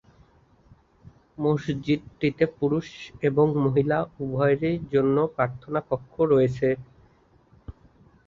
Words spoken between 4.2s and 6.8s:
উভয়ের জন্য প্রার্থনা কক্ষ রয়েছে।